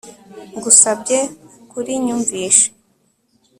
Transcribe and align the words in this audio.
ngusabye 0.57 1.19
kurinyumvisha 1.69 2.67